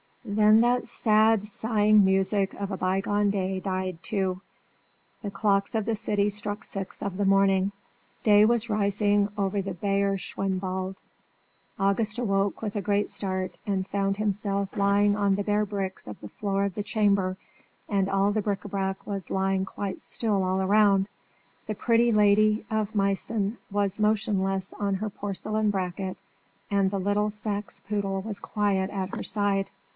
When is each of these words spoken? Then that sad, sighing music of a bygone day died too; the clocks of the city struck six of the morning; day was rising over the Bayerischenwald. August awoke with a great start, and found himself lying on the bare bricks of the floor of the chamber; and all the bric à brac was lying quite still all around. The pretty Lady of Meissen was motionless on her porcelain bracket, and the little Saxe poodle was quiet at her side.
Then 0.25 0.61
that 0.61 0.87
sad, 0.87 1.43
sighing 1.43 2.05
music 2.05 2.53
of 2.55 2.71
a 2.71 2.77
bygone 2.77 3.29
day 3.31 3.59
died 3.59 4.01
too; 4.01 4.41
the 5.21 5.29
clocks 5.29 5.75
of 5.75 5.85
the 5.85 5.95
city 5.95 6.29
struck 6.29 6.63
six 6.63 7.03
of 7.03 7.17
the 7.17 7.25
morning; 7.25 7.71
day 8.23 8.45
was 8.45 8.69
rising 8.69 9.29
over 9.37 9.61
the 9.61 9.73
Bayerischenwald. 9.73 10.97
August 11.79 12.17
awoke 12.17 12.61
with 12.61 12.75
a 12.75 12.81
great 12.81 13.09
start, 13.09 13.55
and 13.67 13.87
found 13.87 14.17
himself 14.17 14.75
lying 14.77 15.15
on 15.15 15.35
the 15.35 15.43
bare 15.43 15.65
bricks 15.65 16.07
of 16.07 16.19
the 16.21 16.29
floor 16.29 16.63
of 16.65 16.75
the 16.75 16.83
chamber; 16.83 17.37
and 17.89 18.09
all 18.09 18.31
the 18.31 18.41
bric 18.41 18.61
à 18.61 18.69
brac 18.69 19.05
was 19.05 19.29
lying 19.29 19.65
quite 19.65 19.99
still 19.99 20.43
all 20.43 20.61
around. 20.61 21.09
The 21.67 21.75
pretty 21.75 22.11
Lady 22.11 22.65
of 22.71 22.95
Meissen 22.95 23.57
was 23.71 23.99
motionless 23.99 24.73
on 24.79 24.95
her 24.95 25.09
porcelain 25.09 25.69
bracket, 25.69 26.17
and 26.71 26.89
the 26.89 26.99
little 26.99 27.29
Saxe 27.29 27.79
poodle 27.81 28.21
was 28.21 28.39
quiet 28.39 28.89
at 28.91 29.13
her 29.15 29.23
side. 29.23 29.69